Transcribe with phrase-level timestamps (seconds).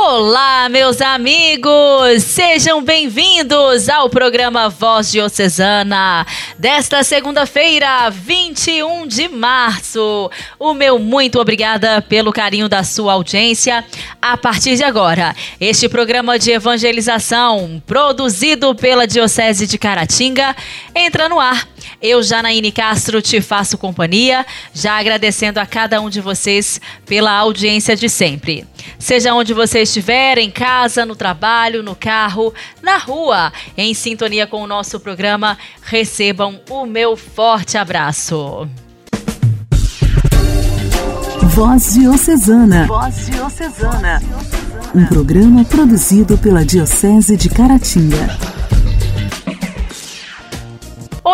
[0.00, 2.22] Olá, meus amigos!
[2.22, 6.24] Sejam bem-vindos ao programa Voz Diocesana
[6.56, 10.30] desta segunda-feira, 21 de março.
[10.56, 13.84] O meu muito obrigada pelo carinho da sua audiência.
[14.22, 20.54] A partir de agora, este programa de evangelização, produzido pela Diocese de Caratinga,
[20.94, 21.66] entra no ar.
[22.00, 27.96] Eu, Janaíne Castro, te faço companhia, já agradecendo a cada um de vocês pela audiência
[27.96, 28.64] de sempre.
[29.00, 34.62] Seja onde você estiver, em casa, no trabalho, no carro, na rua, em sintonia com
[34.62, 38.68] o nosso programa, recebam o meu forte abraço.
[41.42, 42.86] Voz Diocesana.
[42.86, 44.22] Voz Diocesana.
[44.94, 48.57] Um programa produzido pela Diocese de Caratinga.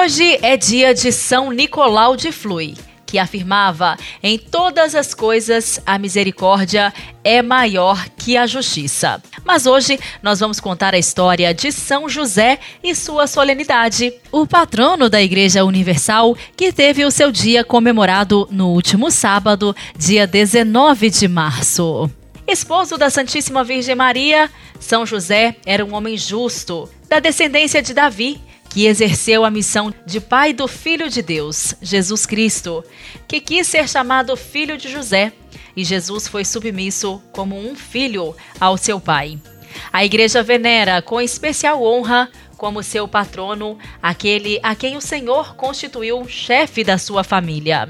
[0.05, 2.75] Hoje é dia de São Nicolau de Flui
[3.07, 6.93] que afirmava: em todas as coisas a misericórdia
[7.25, 9.23] é maior que a justiça.
[9.47, 15.09] Mas hoje nós vamos contar a história de São José e sua solenidade, o patrono
[15.09, 21.27] da Igreja Universal, que teve o seu dia comemorado no último sábado, dia 19 de
[21.27, 22.11] março.
[22.47, 28.39] Esposo da Santíssima Virgem Maria, São José era um homem justo, da descendência de Davi
[28.75, 32.83] que exerceu a missão de pai do Filho de Deus, Jesus Cristo,
[33.29, 35.33] que quis ser chamado filho de José,
[35.77, 39.39] e Jesus foi submisso como um filho ao seu pai.
[39.93, 46.27] A igreja venera com especial honra como seu patrono aquele a quem o Senhor constituiu
[46.27, 47.89] chefe da sua família.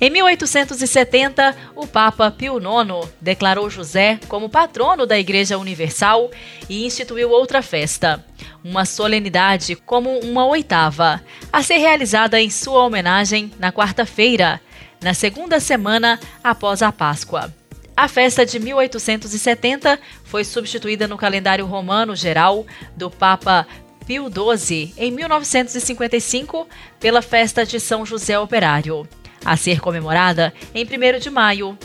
[0.00, 6.30] Em 1870, o Papa Pio IX declarou José como patrono da Igreja Universal
[6.68, 8.24] e instituiu outra festa,
[8.64, 14.60] uma solenidade como uma oitava, a ser realizada em sua homenagem na quarta-feira,
[15.02, 17.52] na segunda semana após a Páscoa.
[17.96, 23.66] A festa de 1870 foi substituída no calendário romano geral do Papa
[24.06, 26.66] Pio XII em 1955
[26.98, 29.06] pela festa de São José Operário
[29.44, 31.78] a ser comemorada em 1 de maio.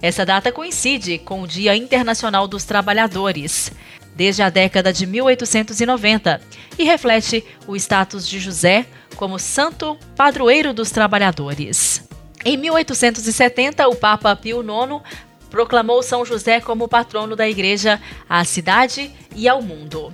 [0.00, 3.70] Essa data coincide com o Dia Internacional dos Trabalhadores,
[4.14, 6.40] desde a década de 1890,
[6.78, 8.86] e reflete o status de José
[9.16, 12.06] como santo padroeiro dos trabalhadores.
[12.44, 15.02] Em 1870, o Papa Pio IX
[15.48, 20.12] proclamou São José como patrono da Igreja à cidade e ao mundo.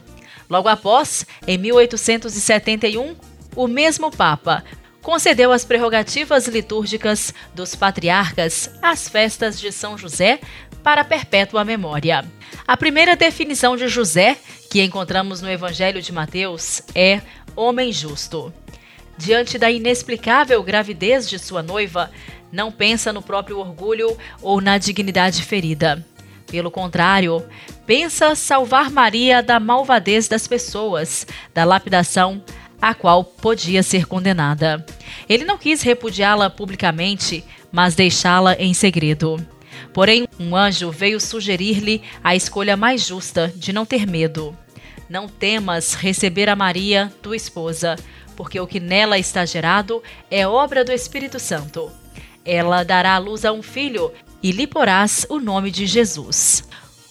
[0.50, 3.16] Logo após, em 1871,
[3.56, 4.64] o mesmo Papa
[5.08, 10.38] concedeu as prerrogativas litúrgicas dos patriarcas às festas de São José
[10.82, 12.26] para perpétua memória.
[12.66, 14.36] A primeira definição de José,
[14.70, 17.22] que encontramos no Evangelho de Mateus, é
[17.56, 18.52] homem justo.
[19.16, 22.10] Diante da inexplicável gravidez de sua noiva,
[22.52, 26.04] não pensa no próprio orgulho ou na dignidade ferida.
[26.50, 27.42] Pelo contrário,
[27.86, 32.42] pensa salvar Maria da malvadez das pessoas, da lapidação,
[32.80, 34.84] a qual podia ser condenada.
[35.28, 39.44] Ele não quis repudiá-la publicamente, mas deixá-la em segredo.
[39.92, 44.56] Porém, um anjo veio sugerir-lhe a escolha mais justa de não ter medo.
[45.08, 47.96] Não temas receber a Maria, tua esposa,
[48.36, 51.90] porque o que nela está gerado é obra do Espírito Santo.
[52.44, 54.12] Ela dará à luz a um filho
[54.42, 56.64] e lhe porás o nome de Jesus.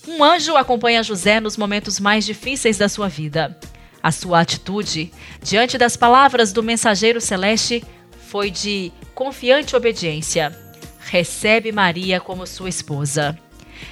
[0.08, 3.58] Um anjo acompanha José nos momentos mais difíceis da sua vida.
[4.02, 7.84] A sua atitude, diante das palavras do mensageiro celeste,
[8.28, 10.56] foi de confiante obediência.
[11.00, 13.38] Recebe Maria como sua esposa.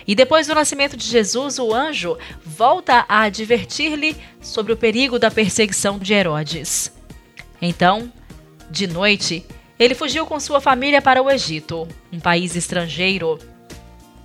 [0.08, 5.32] E depois do nascimento de Jesus, o anjo volta a advertir-lhe sobre o perigo da
[5.32, 6.92] perseguição de Herodes.
[7.62, 8.12] Então,
[8.70, 9.46] de noite,
[9.80, 13.40] ele fugiu com sua família para o Egito, um país estrangeiro,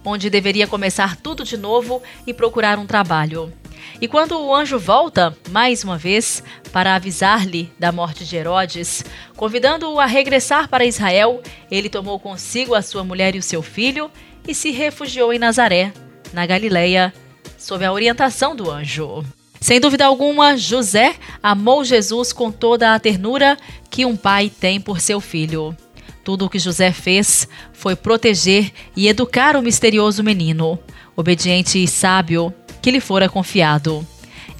[0.05, 3.53] onde deveria começar tudo de novo e procurar um trabalho.
[4.01, 6.43] E quando o anjo volta, mais uma vez,
[6.73, 9.05] para avisar-lhe da morte de Herodes,
[9.37, 14.11] convidando-o a regressar para Israel, ele tomou consigo a sua mulher e o seu filho
[14.47, 15.93] e se refugiou em Nazaré,
[16.33, 17.13] na Galileia,
[17.59, 19.25] sob a orientação do anjo.
[19.61, 23.59] Sem dúvida alguma, José amou Jesus com toda a ternura
[23.91, 25.77] que um pai tem por seu filho.
[26.25, 30.79] Tudo o que José fez foi proteger e educar o misterioso menino.
[31.15, 34.07] Obediente e sábio, que lhe fora confiado.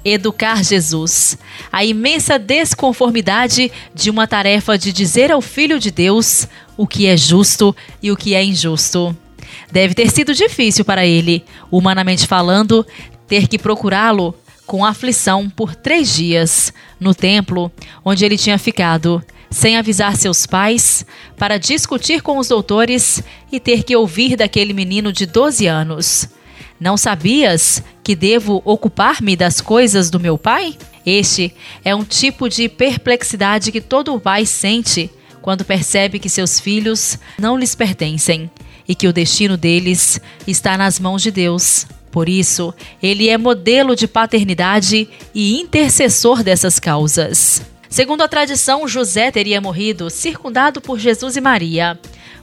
[0.03, 1.37] Educar Jesus.
[1.71, 7.15] A imensa desconformidade de uma tarefa de dizer ao Filho de Deus o que é
[7.15, 9.15] justo e o que é injusto.
[9.71, 12.85] Deve ter sido difícil para ele, humanamente falando,
[13.27, 14.35] ter que procurá-lo
[14.65, 17.71] com aflição por três dias no templo
[18.05, 21.05] onde ele tinha ficado, sem avisar seus pais,
[21.37, 23.21] para discutir com os doutores
[23.51, 26.29] e ter que ouvir daquele menino de 12 anos.
[26.81, 30.75] Não sabias que devo ocupar-me das coisas do meu pai?
[31.05, 31.53] Este
[31.85, 35.07] é um tipo de perplexidade que todo pai sente
[35.43, 38.49] quando percebe que seus filhos não lhes pertencem
[38.87, 41.85] e que o destino deles está nas mãos de Deus.
[42.09, 47.61] Por isso, ele é modelo de paternidade e intercessor dessas causas.
[47.87, 51.99] Segundo a tradição, José teria morrido circundado por Jesus e Maria.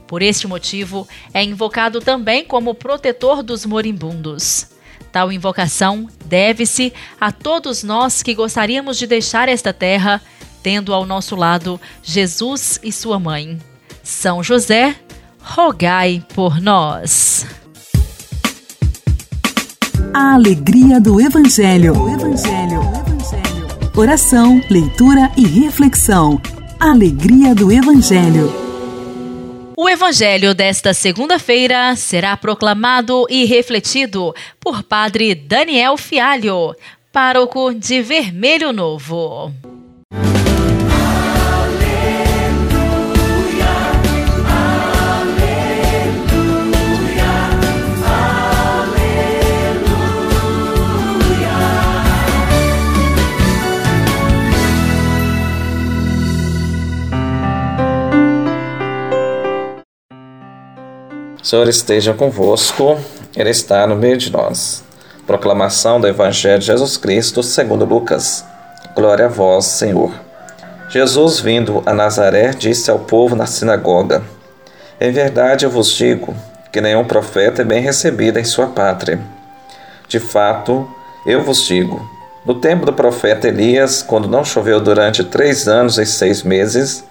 [0.08, 4.66] Por este motivo, é invocado também como protetor dos moribundos.
[5.12, 10.20] Tal invocação deve-se a todos nós que gostaríamos de deixar esta terra,
[10.62, 13.58] tendo ao nosso lado Jesus e sua mãe.
[14.02, 14.96] São José,
[15.43, 17.46] rogai por nós.
[20.14, 21.93] A alegria do Evangelho.
[21.93, 22.81] O Evangelho.
[22.81, 23.69] Evangelho.
[23.94, 26.40] Oração, leitura e reflexão.
[26.81, 28.68] Alegria do Evangelho.
[29.80, 36.75] O Evangelho desta segunda-feira será proclamado e refletido por Padre Daniel Fialho,
[37.12, 39.54] pároco de Vermelho Novo.
[61.49, 62.99] Senhor esteja convosco,
[63.35, 64.85] Ele está no meio de nós.
[65.27, 68.45] Proclamação do Evangelho de Jesus Cristo segundo Lucas.
[68.95, 70.12] Glória a vós, Senhor.
[70.91, 74.23] Jesus, vindo a Nazaré, disse ao povo na sinagoga:
[75.00, 76.37] Em verdade eu vos digo
[76.71, 79.19] que nenhum profeta é bem recebido em sua pátria.
[80.06, 80.87] De fato,
[81.25, 82.06] eu vos digo:
[82.45, 87.05] no tempo do profeta Elias, quando não choveu durante três anos e seis meses,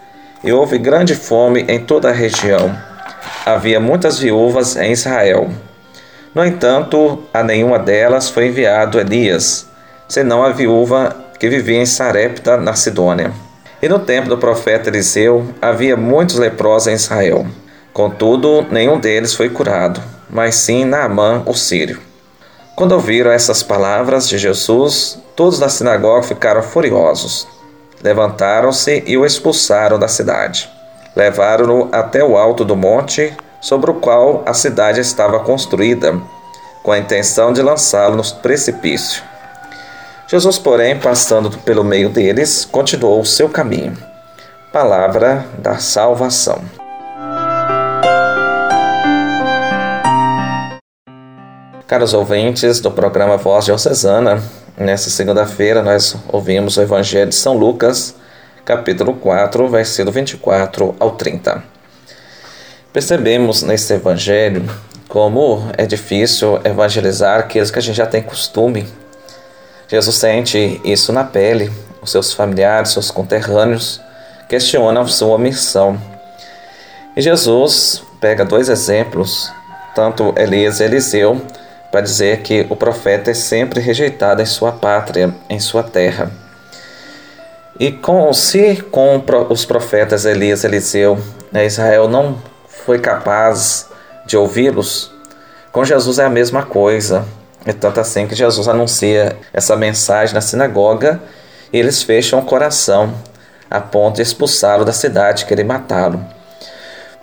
[0.44, 2.78] e houve grande fome em toda a região,
[3.54, 5.50] havia muitas viúvas em Israel.
[6.36, 9.68] No entanto, a nenhuma delas foi enviado Elias,
[10.08, 13.32] senão a viúva que vivia em Sarepta, na Sidônia.
[13.82, 17.46] E no tempo do profeta Eliseu havia muitos leprosos em Israel.
[17.94, 22.00] Contudo, nenhum deles foi curado, mas sim Naamã, o sírio.
[22.76, 27.48] Quando ouviram essas palavras de Jesus, todos da sinagoga ficaram furiosos.
[28.04, 30.70] Levantaram-se e o expulsaram da cidade.
[31.18, 36.16] Levaram-no até o alto do monte sobre o qual a cidade estava construída,
[36.84, 39.24] com a intenção de lançá-lo no precipício.
[40.28, 43.98] Jesus, porém, passando pelo meio deles, continuou o seu caminho.
[44.72, 46.62] Palavra da salvação.
[51.88, 54.44] Caros ouvintes do programa Voz Diocesana,
[54.78, 58.14] nesta segunda-feira nós ouvimos o Evangelho de São Lucas,
[58.68, 61.64] capítulo 4, versículo 24 ao 30.
[62.92, 64.70] Percebemos nesse evangelho
[65.08, 68.86] como é difícil evangelizar aqueles que a gente já tem costume.
[69.88, 71.72] Jesus sente isso na pele,
[72.02, 74.02] os seus familiares, seus conterrâneos
[74.50, 75.98] questionam sua missão.
[77.16, 79.50] E Jesus pega dois exemplos,
[79.96, 81.42] tanto Elias e Eliseu,
[81.90, 86.47] para dizer que o profeta é sempre rejeitado em sua pátria, em sua terra.
[87.80, 91.20] E com, se com os profetas Elias e Eliseu,
[91.52, 93.88] né, Israel não foi capaz
[94.26, 95.12] de ouvi-los,
[95.72, 97.24] com Jesus é a mesma coisa.
[97.64, 101.22] É tanto assim que Jesus anuncia essa mensagem na sinagoga
[101.72, 103.14] e eles fecham o coração
[103.70, 106.26] a ponto de expulsá-lo da cidade, querer matá-lo.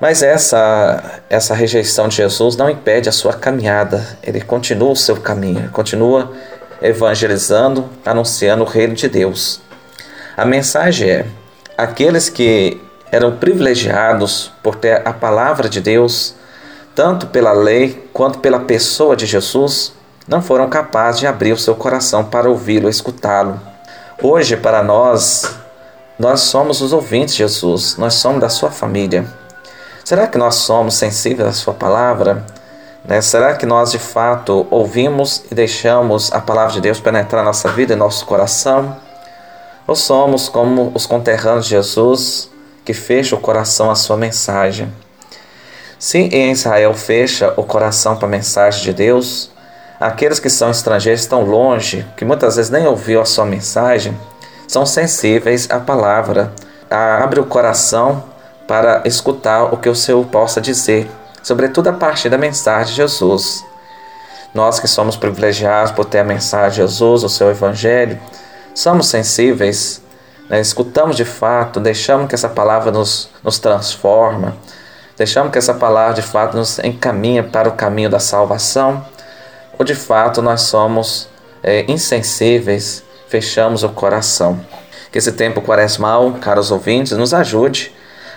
[0.01, 5.17] Mas essa, essa rejeição de Jesus não impede a sua caminhada, ele continua o seu
[5.17, 6.33] caminho, continua
[6.81, 9.64] evangelizando, anunciando o reino de Deus.
[10.37, 11.27] A mensagem é:
[11.79, 16.35] aqueles que eram privilegiados por ter a palavra de Deus,
[16.95, 19.93] tanto pela lei quanto pela pessoa de Jesus,
[20.27, 23.61] não foram capazes de abrir o seu coração para ouvi-lo, escutá-lo.
[24.21, 25.57] Hoje, para nós,
[26.19, 29.25] nós somos os ouvintes de Jesus, nós somos da sua família.
[30.05, 32.45] Será que nós somos sensíveis à sua palavra?
[33.05, 33.21] Né?
[33.21, 37.93] Será que nós de fato ouvimos e deixamos a palavra de Deus penetrar nossa vida
[37.93, 38.97] e nosso coração?
[39.87, 42.51] Ou somos como os conterrâneos de Jesus,
[42.85, 44.91] que fecha o coração à sua mensagem?
[45.99, 49.51] Se em Israel fecha o coração para a mensagem de Deus,
[50.01, 54.17] aqueles que são estrangeiros estão longe, que muitas vezes nem ouviu a sua mensagem,
[54.67, 56.53] são sensíveis à palavra,
[56.91, 58.25] abre o coração
[58.67, 61.11] para escutar o que o Senhor possa dizer,
[61.43, 63.65] sobretudo a partir da mensagem de Jesus.
[64.55, 68.19] Nós que somos privilegiados por ter a mensagem de Jesus, o seu Evangelho,
[68.75, 70.03] somos sensíveis,
[70.49, 70.61] né?
[70.61, 74.57] escutamos de fato, deixamos que essa palavra nos, nos transforma,
[75.17, 79.05] deixamos que essa palavra de fato nos encaminha para o caminho da salvação,
[79.79, 81.29] ou de fato nós somos
[81.63, 84.61] é, insensíveis, fechamos o coração.
[85.11, 87.93] Que esse tempo quaresmal, caros ouvintes, nos ajude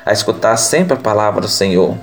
[0.06, 1.98] a escutar sempre a palavra do Senhor.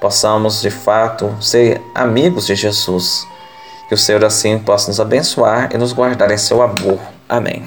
[0.00, 3.26] Possamos de fato ser amigos de Jesus
[3.88, 7.15] que o Senhor assim possa nos abençoar e nos guardar em seu amor.
[7.28, 7.66] Amém.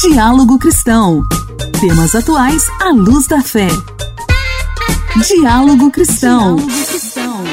[0.00, 1.22] Diálogo Cristão.
[1.80, 3.68] Temas atuais à luz da fé.
[5.26, 6.56] Diálogo Cristão.
[6.56, 7.44] Diálogo Cristão.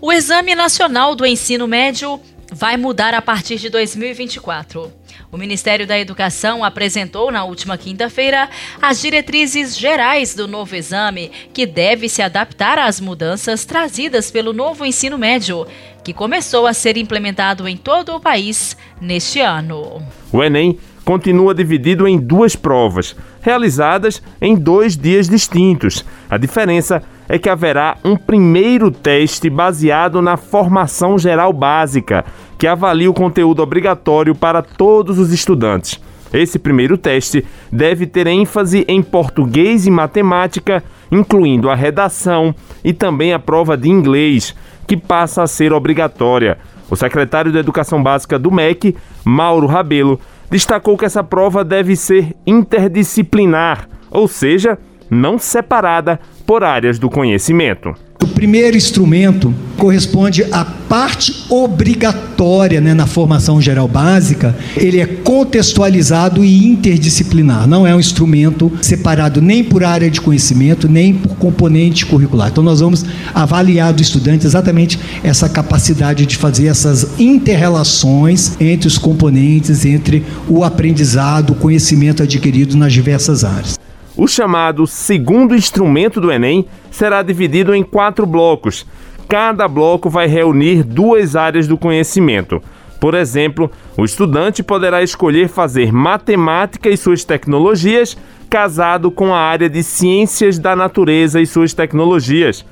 [0.00, 2.20] O Exame Nacional do Ensino Médio
[2.56, 4.90] vai mudar a partir de 2024.
[5.30, 8.48] O Ministério da Educação apresentou na última quinta-feira
[8.80, 14.86] as diretrizes gerais do novo exame, que deve se adaptar às mudanças trazidas pelo novo
[14.86, 15.66] ensino médio,
[16.02, 20.02] que começou a ser implementado em todo o país neste ano.
[20.32, 26.04] O Enem continua dividido em duas provas, realizadas em dois dias distintos.
[26.28, 32.24] A diferença é que haverá um primeiro teste baseado na formação geral básica,
[32.58, 36.00] que avalia o conteúdo obrigatório para todos os estudantes.
[36.32, 43.32] Esse primeiro teste deve ter ênfase em português e matemática, incluindo a redação e também
[43.32, 44.54] a prova de inglês,
[44.86, 46.58] que passa a ser obrigatória.
[46.90, 50.20] O secretário de Educação Básica do MEC, Mauro Rabelo,
[50.50, 54.78] destacou que essa prova deve ser interdisciplinar, ou seja,
[55.10, 57.94] não separada por áreas do conhecimento.
[58.22, 64.56] O primeiro instrumento corresponde à parte obrigatória né, na formação geral básica.
[64.76, 67.66] Ele é contextualizado e interdisciplinar.
[67.66, 72.48] Não é um instrumento separado nem por área de conhecimento, nem por componente curricular.
[72.48, 78.98] Então, nós vamos avaliar do estudante exatamente essa capacidade de fazer essas interrelações entre os
[78.98, 83.75] componentes, entre o aprendizado, o conhecimento adquirido nas diversas áreas.
[84.16, 88.86] O chamado segundo instrumento do Enem será dividido em quatro blocos.
[89.28, 92.60] Cada bloco vai reunir duas áreas do conhecimento.
[92.98, 98.16] Por exemplo, o estudante poderá escolher fazer matemática e suas tecnologias
[98.48, 102.64] casado com a área de ciências da natureza e suas tecnologias.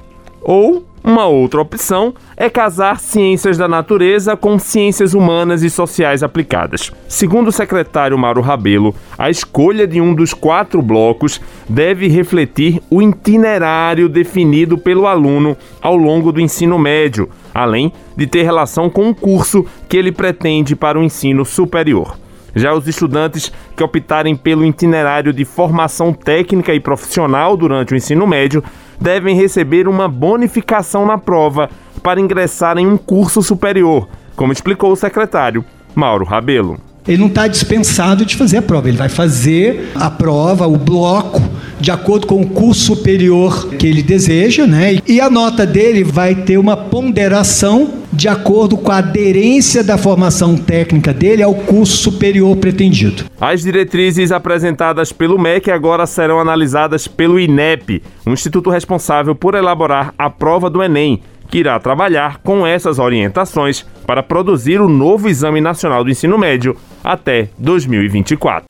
[0.44, 6.90] Ou uma outra opção é casar ciências da natureza com ciências humanas e sociais aplicadas.
[7.06, 13.02] Segundo o secretário Mauro Rabelo, a escolha de um dos quatro blocos deve refletir o
[13.02, 19.14] itinerário definido pelo aluno ao longo do ensino médio, além de ter relação com o
[19.14, 22.16] curso que ele pretende para o ensino superior.
[22.56, 28.26] Já os estudantes que optarem pelo itinerário de formação técnica e profissional durante o ensino
[28.26, 28.62] médio
[29.00, 31.70] devem receber uma bonificação na prova
[32.02, 36.78] para ingressar em um curso superior, como explicou o secretário Mauro Rabelo.
[37.06, 41.42] Ele não está dispensado de fazer a prova, ele vai fazer a prova, o bloco,
[41.78, 44.98] de acordo com o curso superior que ele deseja, né?
[45.06, 50.56] E a nota dele vai ter uma ponderação de acordo com a aderência da formação
[50.56, 53.25] técnica dele ao curso superior pretendido.
[53.40, 60.14] As diretrizes apresentadas pelo MEC agora serão analisadas pelo INEP, um instituto responsável por elaborar
[60.18, 65.61] a prova do Enem que irá trabalhar com essas orientações para produzir o novo Exame
[65.61, 68.66] Nacional do Ensino Médio até 2024.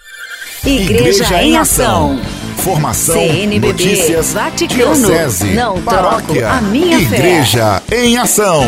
[0.67, 2.19] Igreja, Igreja em Ação.
[2.57, 8.05] Formação, CNBB, notícias, Vaticano, diocese, não paróquia, a minha Igreja fé.
[8.05, 8.63] em Ação.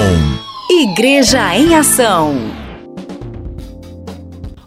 [0.68, 2.34] Igreja em Ação.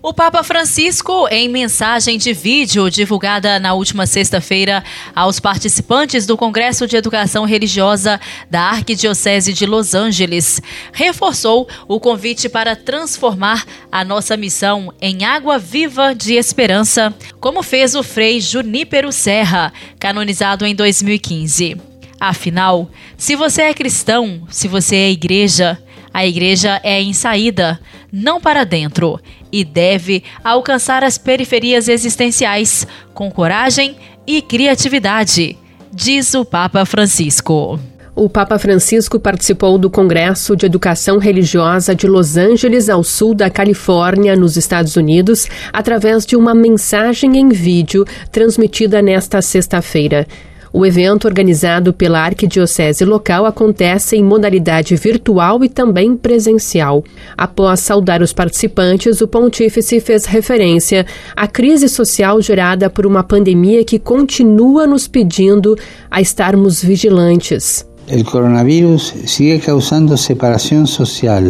[0.01, 4.81] O Papa Francisco, em mensagem de vídeo divulgada na última sexta-feira
[5.13, 10.61] aos participantes do Congresso de Educação Religiosa da Arquidiocese de Los Angeles,
[10.93, 17.93] reforçou o convite para transformar a nossa missão em água viva de esperança, como fez
[17.93, 21.89] o Frei Junípero Serra, canonizado em 2015.
[22.19, 25.81] Afinal, se você é cristão, se você é igreja,
[26.13, 27.79] a igreja é em saída,
[28.11, 29.19] não para dentro,
[29.51, 35.57] e deve alcançar as periferias existenciais com coragem e criatividade,
[35.91, 37.79] diz o Papa Francisco.
[38.15, 43.49] O Papa Francisco participou do Congresso de Educação Religiosa de Los Angeles, ao sul da
[43.49, 50.27] Califórnia, nos Estados Unidos, através de uma mensagem em vídeo transmitida nesta sexta-feira.
[50.71, 57.03] O evento, organizado pela Arquidiocese local, acontece em modalidade virtual e também presencial.
[57.35, 63.83] Após saudar os participantes, o pontífice fez referência à crise social gerada por uma pandemia
[63.83, 65.75] que continua nos pedindo
[66.11, 67.87] a estarmos vigilantes.
[68.11, 71.43] O coronavírus sigue causando separação social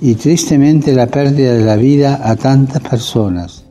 [0.00, 3.67] e tristemente a perda da vida a tantas pessoas.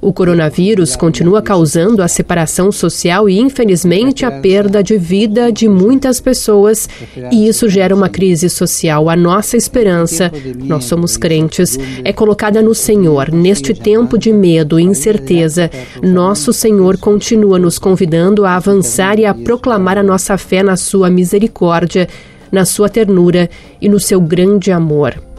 [0.00, 6.20] O coronavírus continua causando a separação social e, infelizmente, a perda de vida de muitas
[6.20, 6.88] pessoas,
[7.30, 9.10] e isso gera uma crise social.
[9.10, 13.30] A nossa esperança, nós somos crentes, é colocada no Senhor.
[13.30, 15.70] Neste tempo de medo e incerteza,
[16.02, 21.10] nosso Senhor continua nos convidando a avançar e a proclamar a nossa fé na Sua
[21.10, 22.08] misericórdia,
[22.50, 25.29] na Sua ternura e no seu grande amor.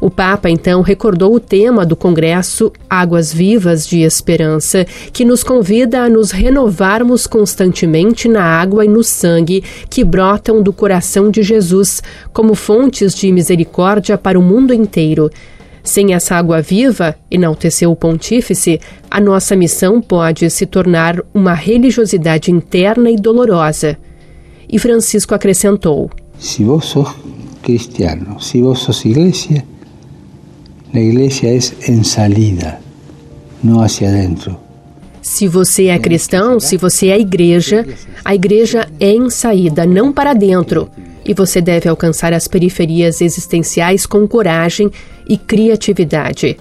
[0.00, 6.02] O Papa então recordou o tema do Congresso Águas Vivas de Esperança, que nos convida
[6.02, 12.02] a nos renovarmos constantemente na água e no sangue que brotam do coração de Jesus,
[12.32, 15.30] como fontes de misericórdia para o mundo inteiro.
[15.82, 18.80] Sem essa água viva, enalteceu o pontífice,
[19.10, 23.98] a nossa missão pode se tornar uma religiosidade interna e dolorosa.
[24.66, 27.08] E Francisco acrescentou: Se vos sos
[27.62, 29.62] cristiano, se vos sos igreja,
[30.92, 31.58] a igreja é
[31.90, 32.80] em salida,
[33.62, 34.58] não hacia dentro.
[35.22, 37.86] Se você é cristão, se você é igreja,
[38.24, 40.90] a igreja é em saída, não para dentro.
[41.24, 44.90] E você deve alcançar as periferias existenciais com coragem
[45.28, 46.56] e criatividade.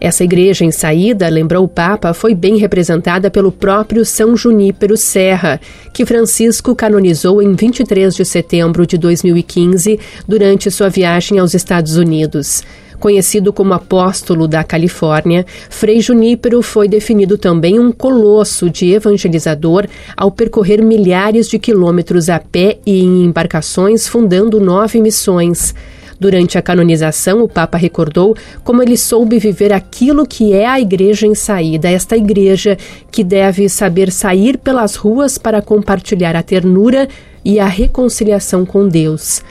[0.00, 5.60] Essa igreja em saída, lembrou o Papa, foi bem representada pelo próprio São Junípero Serra,
[5.92, 12.64] que Francisco canonizou em 23 de setembro de 2015 durante sua viagem aos Estados Unidos.
[13.02, 20.30] Conhecido como apóstolo da Califórnia, Frei Junípero foi definido também um colosso de evangelizador ao
[20.30, 25.74] percorrer milhares de quilômetros a pé e em embarcações, fundando nove missões.
[26.20, 31.26] Durante a canonização, o Papa recordou como ele soube viver aquilo que é a igreja
[31.26, 32.78] em saída, esta igreja
[33.10, 37.08] que deve saber sair pelas ruas para compartilhar a ternura
[37.44, 39.42] e a reconciliação com Deus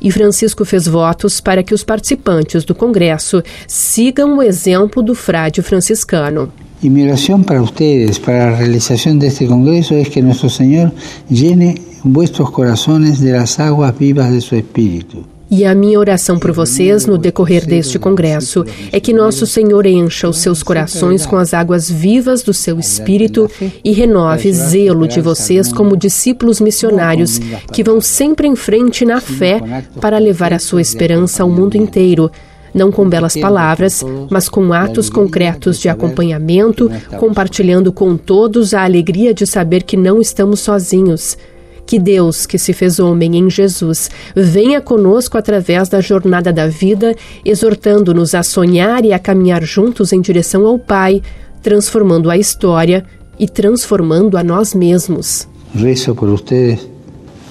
[0.00, 5.62] e Francisco fez votos para que os participantes do Congresso sigam o exemplo do frade
[5.62, 6.52] franciscano.
[6.82, 10.92] E minha oração para vocês, para a realização deste congresso, é que nosso Senhor
[11.30, 16.52] llene vuestros corazones de las aguas vivas de seu Espírito e a minha oração por
[16.52, 21.54] vocês no decorrer deste congresso é que nosso Senhor encha os seus corações com as
[21.54, 23.50] águas vivas do seu espírito
[23.84, 27.38] e renove zelo de vocês como discípulos missionários
[27.72, 29.60] que vão sempre em frente na fé
[30.00, 32.30] para levar a sua esperança ao mundo inteiro
[32.74, 39.32] não com belas palavras, mas com atos concretos de acompanhamento, compartilhando com todos a alegria
[39.32, 41.38] de saber que não estamos sozinhos.
[41.86, 47.14] Que Deus, que se fez homem em Jesus, venha conosco através da jornada da vida,
[47.44, 51.22] exortando-nos a sonhar e a caminhar juntos em direção ao Pai,
[51.62, 53.04] transformando a história
[53.38, 55.46] e transformando a nós mesmos.
[55.74, 56.88] Rezo por vocês,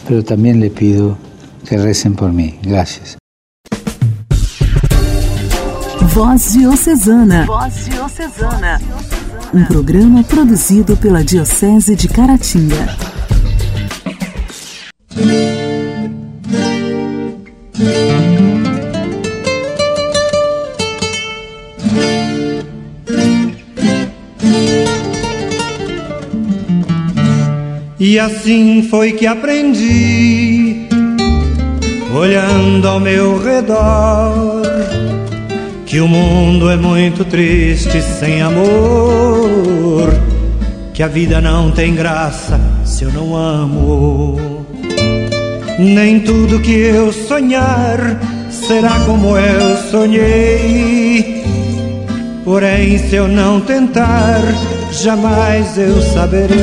[0.10, 1.17] mas também lhe pido
[1.65, 2.56] que recem por mim.
[2.62, 3.15] Graças.
[6.13, 7.45] Voz Diocesana.
[7.45, 8.82] Voz Diocesana.
[9.54, 13.14] Um programa produzido pela Diocese de Caratinga.
[28.08, 30.88] E assim foi que aprendi,
[32.13, 34.62] olhando ao meu redor,
[35.86, 40.13] que o mundo é muito triste sem amor,
[40.93, 44.64] que a vida não tem graça se eu não amo.
[45.80, 48.00] Nem tudo que eu sonhar
[48.50, 51.44] será como eu sonhei.
[52.44, 54.41] Porém, se eu não tentar,
[54.91, 56.56] jamais eu saberei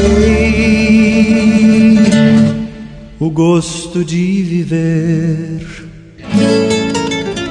[3.19, 5.67] o gosto de viver,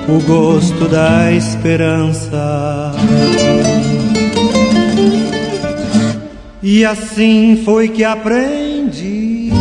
[0.09, 2.91] o gosto da esperança.
[6.63, 9.51] E assim foi que aprendi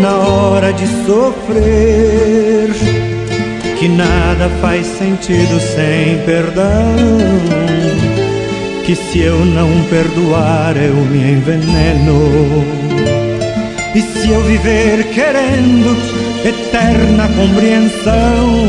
[0.00, 2.70] na hora de sofrer
[3.78, 6.96] que nada faz sentido sem perdão.
[8.84, 12.64] Que se eu não perdoar eu me enveneno.
[13.94, 15.96] E se eu viver querendo
[16.44, 18.66] eterna compreensão,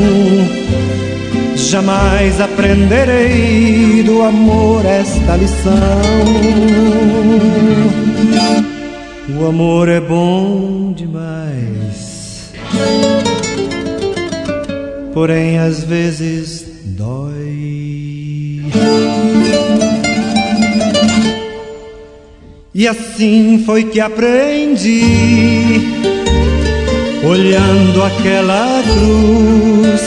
[1.56, 5.74] jamais aprenderei do amor esta lição
[9.30, 12.54] O amor é bom demais,
[15.14, 18.64] porém às vezes dói.
[22.74, 25.02] E assim foi que aprendi,
[27.22, 30.04] olhando aquela cruz,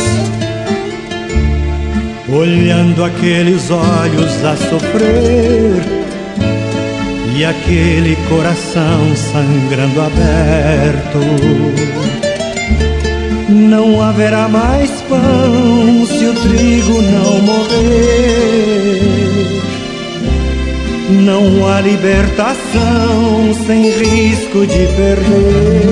[2.35, 6.00] olhando aqueles olhos a sofrer
[7.37, 11.19] e aquele coração sangrando aberto.
[13.49, 18.61] Não haverá mais pão se o trigo não morrer.
[21.25, 25.91] Não há libertação sem risco de perder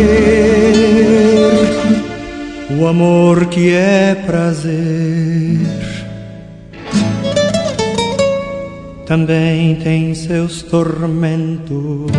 [2.79, 5.98] o amor que é prazer.
[9.09, 12.12] Também tem seus tormentos.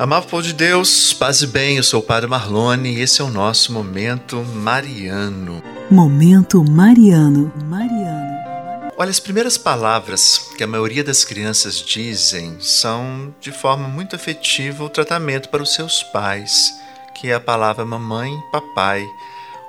[0.00, 3.24] Amado povo de Deus, paz e bem, eu sou o Padre Marlone e esse é
[3.24, 5.62] o nosso Momento Mariano.
[5.90, 7.52] Momento Mariano.
[7.66, 8.90] Mariano.
[8.96, 14.82] Olha, as primeiras palavras que a maioria das crianças dizem são, de forma muito afetiva,
[14.82, 16.72] o tratamento para os seus pais,
[17.14, 19.04] que é a palavra mamãe papai,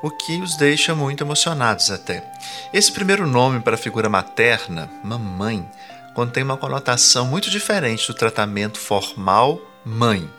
[0.01, 2.23] o que os deixa muito emocionados até.
[2.71, 5.69] Esse primeiro nome para a figura materna, mamãe,
[6.15, 10.29] contém uma conotação muito diferente do tratamento formal mãe.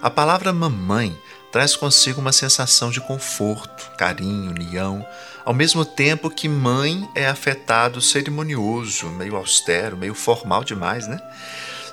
[0.00, 1.16] A palavra mamãe
[1.50, 5.06] traz consigo uma sensação de conforto, carinho, união,
[5.44, 11.18] ao mesmo tempo que mãe é afetado cerimonioso, meio austero, meio formal demais, né?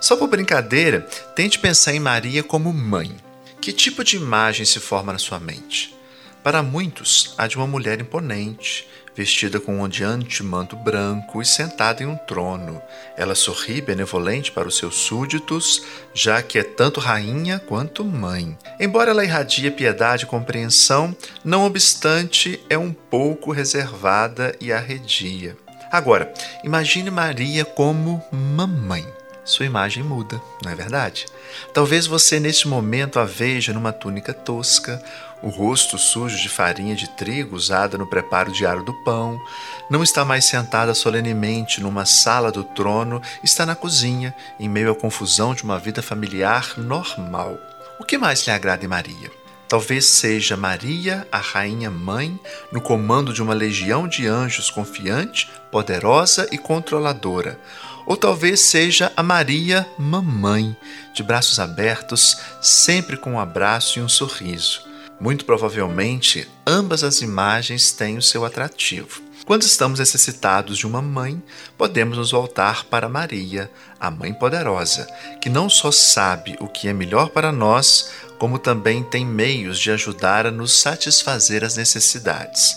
[0.01, 1.01] Só por brincadeira,
[1.35, 3.15] tente pensar em Maria como mãe.
[3.61, 5.95] Que tipo de imagem se forma na sua mente?
[6.43, 12.03] Para muitos, a de uma mulher imponente, vestida com um ondeante manto branco e sentada
[12.03, 12.81] em um trono.
[13.15, 15.81] Ela sorri benevolente para os seus súditos,
[16.13, 18.57] já que é tanto rainha quanto mãe.
[18.79, 25.55] Embora ela irradie piedade e compreensão, não obstante, é um pouco reservada e arredia.
[25.91, 29.05] Agora, imagine Maria como mamãe
[29.45, 31.27] sua imagem muda, não é verdade?
[31.71, 35.01] Talvez você neste momento a veja numa túnica tosca,
[35.45, 39.39] o rosto sujo de farinha de trigo usada no preparo diário do pão,
[39.87, 44.95] não está mais sentada solenemente numa sala do trono, está na cozinha, em meio à
[44.95, 47.59] confusão de uma vida familiar normal.
[47.99, 49.31] O que mais lhe agrada em Maria?
[49.67, 52.39] Talvez seja Maria, a Rainha Mãe,
[52.71, 57.59] no comando de uma legião de anjos confiante, poderosa e controladora
[58.05, 60.77] ou talvez seja a Maria Mamãe,
[61.11, 64.94] de braços abertos, sempre com um abraço e um sorriso.
[65.19, 69.21] Muito provavelmente, ambas as imagens têm o seu atrativo.
[69.45, 71.41] Quando estamos necessitados de uma mãe,
[71.77, 75.07] podemos nos voltar para Maria, a Mãe Poderosa,
[75.39, 79.91] que não só sabe o que é melhor para nós, como também tem meios de
[79.91, 82.75] ajudar a nos satisfazer as necessidades.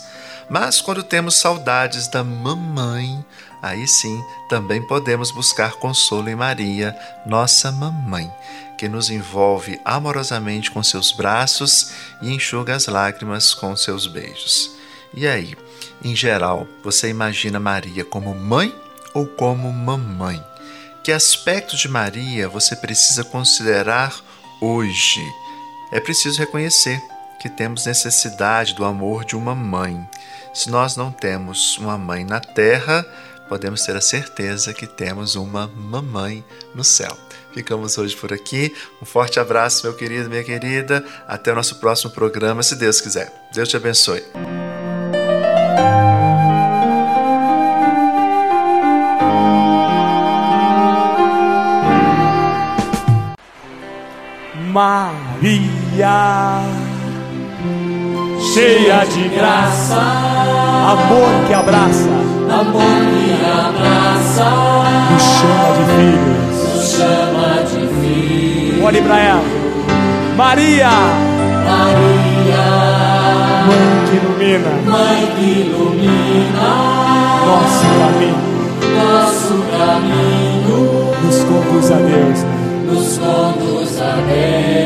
[0.50, 3.24] Mas quando temos saudades da mamãe,
[3.62, 8.32] aí sim também podemos buscar consolo em Maria, nossa mamãe,
[8.76, 11.92] que nos envolve amorosamente com seus braços
[12.22, 14.70] e enxuga as lágrimas com seus beijos.
[15.14, 15.56] E aí,
[16.04, 18.74] em geral, você imagina Maria como mãe
[19.14, 20.42] ou como mamãe?
[21.02, 24.14] Que aspectos de Maria você precisa considerar
[24.60, 25.22] hoje?
[25.90, 27.02] É preciso reconhecer
[27.40, 30.06] que temos necessidade do amor de uma mãe.
[30.52, 33.06] Se nós não temos uma mãe na terra,
[33.48, 37.16] podemos ter a certeza que temos uma mamãe no céu.
[37.52, 38.74] Ficamos hoje por aqui.
[39.02, 41.04] Um forte abraço, meu querido, minha querida.
[41.26, 43.32] Até o nosso próximo programa, se Deus quiser.
[43.52, 44.22] Deus te abençoe.
[54.70, 56.18] Maria
[58.58, 60.00] cheia de graça,
[60.90, 62.08] amor que abraça,
[62.50, 64.48] amor que abraça,
[65.10, 68.84] nos chama de filhos, nos chama de filhos.
[68.84, 69.42] Olhe para ela,
[70.36, 70.90] Maria,
[71.68, 72.64] Maria,
[73.66, 76.68] mãe que ilumina, mãe que ilumina.
[77.46, 78.42] Nosso caminho,
[78.96, 80.80] nosso caminho,
[81.24, 82.38] nos conduz a Deus,
[82.86, 84.78] nos conduz a Deus.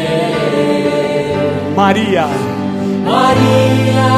[1.77, 2.27] Maria,
[3.05, 4.09] Maria,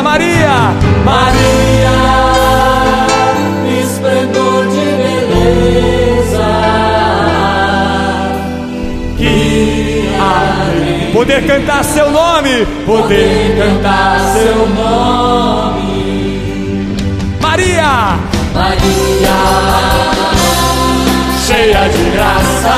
[0.00, 1.96] Força Maria, Maria,
[3.82, 6.50] esplendor de beleza,
[9.18, 15.90] que abre, poder cantar seu nome, poder cantar seu nome.
[17.40, 18.18] Maria,
[18.54, 19.38] Maria,
[21.46, 22.74] cheia de graça,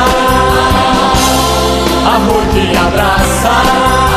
[2.05, 4.12] amor que abraça,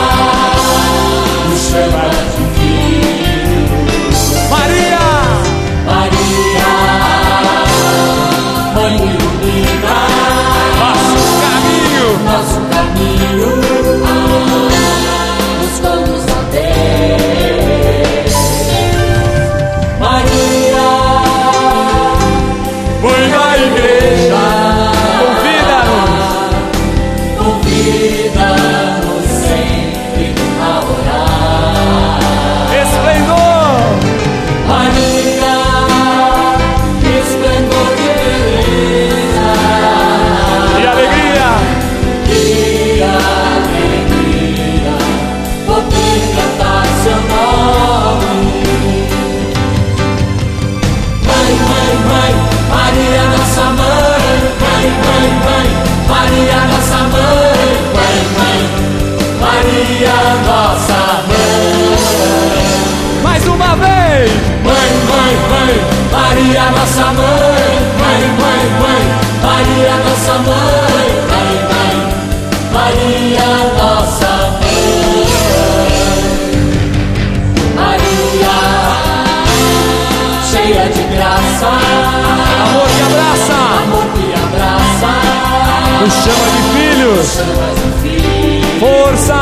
[87.26, 88.80] filhos, chama de filho.
[88.80, 89.42] força,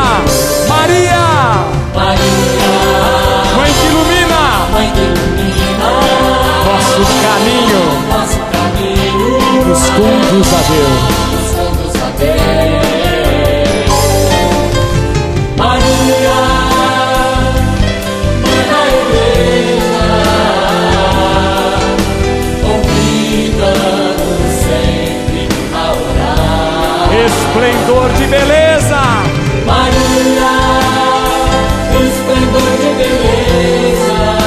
[0.67, 2.71] Maria, Maria,
[3.57, 5.87] mãe que ilumina mãe que ilumina
[6.65, 9.67] nosso caminho, nosso caminho.
[9.67, 11.12] nos conduz a Deus.
[27.63, 29.01] Esplendor de beleza,
[29.65, 30.51] Maria,
[32.05, 34.37] esplendor de beleza,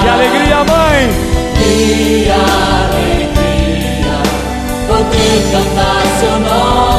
[0.00, 1.10] que alegria, mãe,
[1.58, 4.14] que alegria,
[4.86, 6.93] poder cantar seu nome.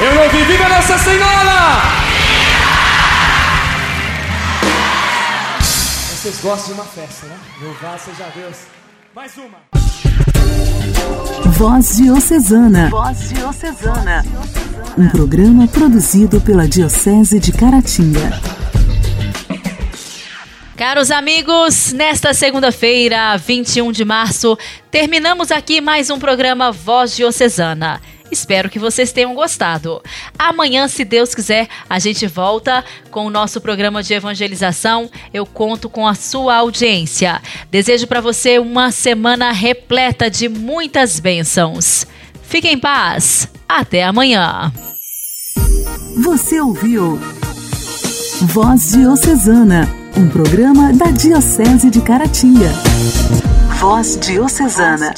[0.00, 1.82] Eu não vi, viva Nossa Senhora,
[6.10, 7.36] vocês gostam de uma festa, né?
[7.60, 8.56] Louvado seja Deus,
[9.14, 9.58] mais uma.
[11.52, 12.90] Voz Diocesana.
[12.90, 14.24] Voz Diocesana.
[14.96, 18.40] Um programa produzido pela Diocese de Caratinga.
[20.76, 24.56] Caros amigos, nesta segunda-feira, 21 de março,
[24.92, 28.00] terminamos aqui mais um programa Voz Diocesana.
[28.30, 30.02] Espero que vocês tenham gostado.
[30.38, 35.10] Amanhã, se Deus quiser, a gente volta com o nosso programa de evangelização.
[35.32, 37.40] Eu conto com a sua audiência.
[37.70, 42.06] Desejo para você uma semana repleta de muitas bênçãos.
[42.42, 43.48] Fique em paz.
[43.68, 44.72] Até amanhã.
[46.24, 47.18] Você ouviu
[48.40, 52.72] Voz Diocesana, um programa da Diocese de Caratinga.
[53.80, 55.14] Voz Diocesana.